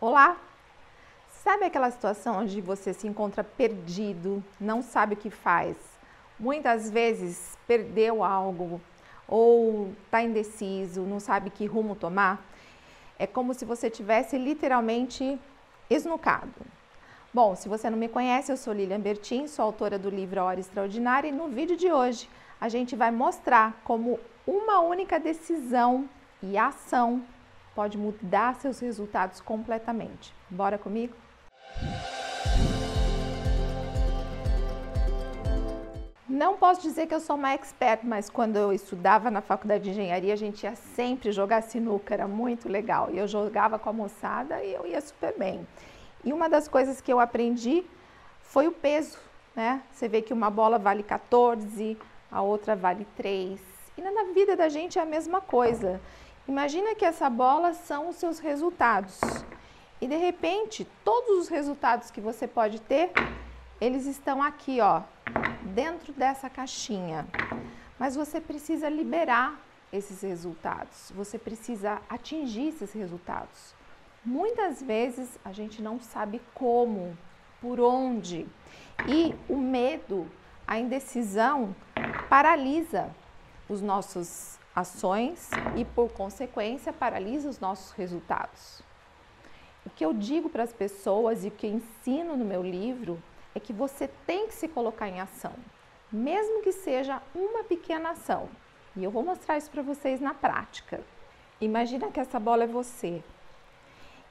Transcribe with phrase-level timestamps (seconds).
[0.00, 0.36] Olá!
[1.42, 5.76] Sabe aquela situação onde você se encontra perdido, não sabe o que faz?
[6.38, 8.80] Muitas vezes perdeu algo
[9.26, 12.40] ou está indeciso, não sabe que rumo tomar?
[13.18, 15.36] É como se você tivesse literalmente
[15.90, 16.54] esnucado.
[17.34, 20.44] Bom, se você não me conhece, eu sou Lilian Bertin, sou autora do livro A
[20.44, 22.30] Hora Extraordinária e no vídeo de hoje
[22.60, 26.08] a gente vai mostrar como uma única decisão
[26.40, 27.20] e ação
[27.78, 30.34] pode mudar seus resultados completamente.
[30.50, 31.14] Bora comigo?
[36.28, 39.90] Não posso dizer que eu sou uma expert, mas quando eu estudava na faculdade de
[39.90, 43.12] engenharia, a gente ia sempre jogar sinuca, era muito legal.
[43.12, 45.64] E eu jogava com a moçada e eu ia super bem.
[46.24, 47.84] E uma das coisas que eu aprendi
[48.42, 49.18] foi o peso,
[49.54, 49.84] né?
[49.92, 51.96] Você vê que uma bola vale 14,
[52.28, 53.60] a outra vale 3.
[53.96, 56.00] E na vida da gente é a mesma coisa.
[56.48, 59.20] Imagina que essa bola são os seus resultados.
[60.00, 63.12] E de repente, todos os resultados que você pode ter,
[63.78, 65.02] eles estão aqui, ó,
[65.74, 67.26] dentro dessa caixinha.
[67.98, 69.60] Mas você precisa liberar
[69.92, 71.12] esses resultados.
[71.14, 73.74] Você precisa atingir esses resultados.
[74.24, 77.16] Muitas vezes a gente não sabe como,
[77.60, 78.46] por onde.
[79.06, 80.26] E o medo,
[80.66, 81.76] a indecisão
[82.30, 83.10] paralisa
[83.68, 88.80] os nossos ações e, por consequência, paralisa os nossos resultados.
[89.84, 93.22] O que eu digo para as pessoas e o que eu ensino no meu livro
[93.54, 95.54] é que você tem que se colocar em ação,
[96.12, 98.48] mesmo que seja uma pequena ação.
[98.94, 101.00] E eu vou mostrar isso para vocês na prática.
[101.60, 103.22] Imagina que essa bola é você.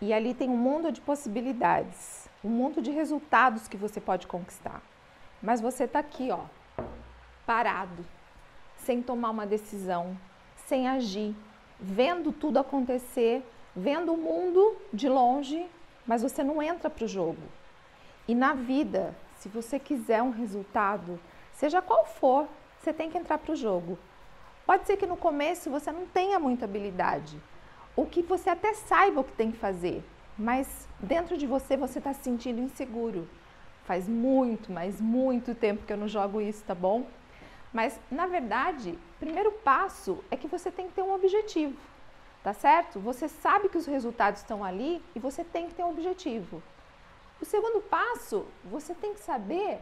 [0.00, 4.82] E ali tem um mundo de possibilidades, um mundo de resultados que você pode conquistar.
[5.42, 6.40] Mas você está aqui, ó,
[7.46, 8.04] parado,
[8.78, 10.16] sem tomar uma decisão,
[10.66, 11.34] sem agir,
[11.78, 13.42] vendo tudo acontecer,
[13.74, 15.66] vendo o mundo de longe,
[16.06, 17.42] mas você não entra para o jogo.
[18.26, 21.20] E na vida, se você quiser um resultado,
[21.52, 22.48] seja qual for,
[22.80, 23.98] você tem que entrar para o jogo.
[24.66, 27.38] Pode ser que no começo você não tenha muita habilidade,
[27.94, 30.02] ou que você até saiba o que tem que fazer,
[30.38, 33.28] mas dentro de você você está se sentindo inseguro.
[33.84, 37.06] Faz muito, mas muito tempo que eu não jogo isso, tá bom?
[37.70, 41.74] Mas, na verdade, primeiro passo é que você tem que ter um objetivo,
[42.42, 43.00] tá certo?
[43.00, 46.62] Você sabe que os resultados estão ali e você tem que ter um objetivo.
[47.40, 49.80] O segundo passo, você tem que saber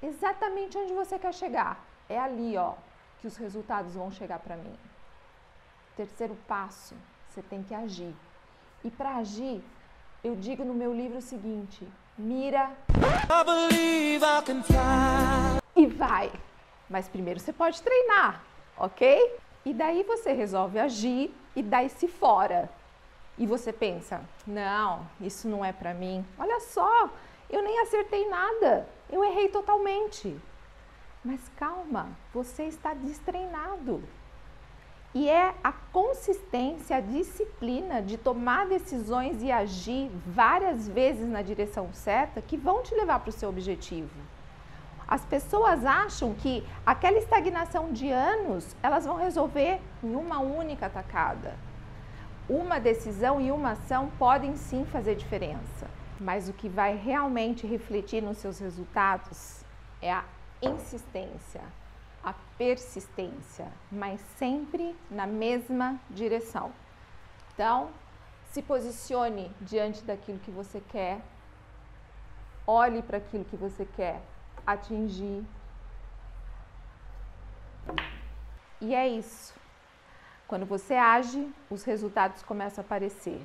[0.00, 1.84] exatamente onde você quer chegar.
[2.08, 2.74] É ali, ó,
[3.20, 4.76] que os resultados vão chegar para mim.
[5.96, 6.94] Terceiro passo,
[7.28, 8.14] você tem que agir.
[8.84, 9.60] E para agir,
[10.22, 11.86] eu digo no meu livro o seguinte:
[12.16, 12.70] mira
[15.74, 16.32] e vai.
[16.90, 18.42] Mas primeiro você pode treinar,
[18.76, 19.38] ok?
[19.64, 22.68] E daí você resolve agir e daí-se fora.
[23.38, 26.26] E você pensa: não, isso não é para mim.
[26.36, 27.08] Olha só,
[27.48, 30.36] eu nem acertei nada, eu errei totalmente.
[31.24, 34.02] Mas calma, você está destreinado.
[35.14, 41.92] E é a consistência, a disciplina de tomar decisões e agir várias vezes na direção
[41.92, 44.10] certa que vão te levar para o seu objetivo.
[45.10, 51.58] As pessoas acham que aquela estagnação de anos elas vão resolver em uma única atacada.
[52.48, 55.90] Uma decisão e uma ação podem sim fazer diferença,
[56.20, 59.64] mas o que vai realmente refletir nos seus resultados
[60.00, 60.22] é a
[60.62, 61.62] insistência,
[62.22, 66.70] a persistência, mas sempre na mesma direção.
[67.52, 67.88] Então,
[68.52, 71.20] se posicione diante daquilo que você quer,
[72.64, 74.22] olhe para aquilo que você quer,
[74.72, 75.44] atingir.
[78.80, 79.54] E é isso.
[80.48, 83.40] Quando você age, os resultados começam a aparecer.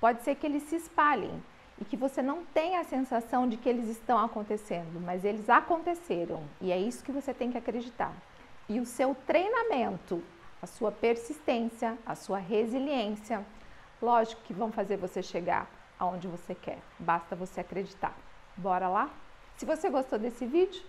[0.00, 1.42] Pode ser que eles se espalhem
[1.80, 6.42] e que você não tenha a sensação de que eles estão acontecendo, mas eles aconteceram
[6.60, 8.12] e é isso que você tem que acreditar.
[8.68, 10.22] E o seu treinamento,
[10.60, 13.44] a sua persistência, a sua resiliência,
[14.02, 15.68] lógico que vão fazer você chegar
[15.98, 16.78] aonde você quer.
[16.98, 18.14] Basta você acreditar.
[18.56, 19.10] Bora lá?
[19.58, 20.80] Se você gostou desse vídeo,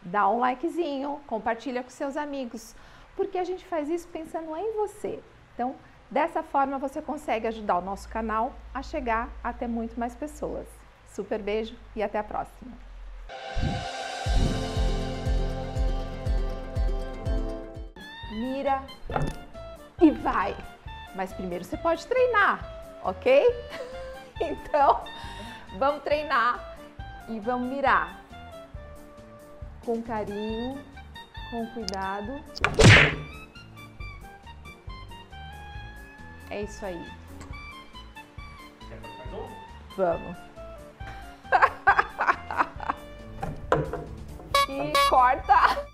[0.00, 2.72] dá um likezinho, compartilha com seus amigos,
[3.16, 5.20] porque a gente faz isso pensando em você.
[5.52, 5.74] Então,
[6.08, 10.68] dessa forma você consegue ajudar o nosso canal a chegar até muito mais pessoas.
[11.08, 12.70] Super beijo e até a próxima.
[18.30, 18.84] Mira
[20.00, 20.56] e vai.
[21.16, 23.44] Mas primeiro você pode treinar, ok?
[24.40, 25.04] Então,
[25.78, 26.71] vamos treinar
[27.28, 28.22] e vamos mirar
[29.84, 30.82] com carinho,
[31.50, 32.42] com cuidado.
[36.50, 37.04] É isso aí.
[39.96, 40.36] Vamos.
[44.68, 45.91] e corta.